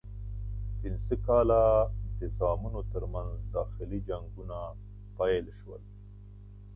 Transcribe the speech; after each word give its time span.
پنځه 0.79 1.15
کاله 1.27 1.61
د 2.19 2.21
زامنو 2.37 2.81
ترمنځ 2.91 3.33
داخلي 3.57 3.99
جنګونه 4.09 4.57
پیل 5.17 5.45
شول. 5.59 5.83